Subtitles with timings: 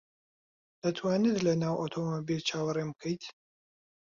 [0.81, 3.23] دەتوانیت لەناو ئۆتۆمۆبیل چاوەڕێم بکەیت؟